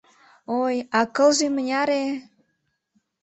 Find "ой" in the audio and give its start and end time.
0.61-0.75